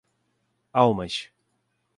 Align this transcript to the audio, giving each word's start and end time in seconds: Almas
Almas 0.73 1.29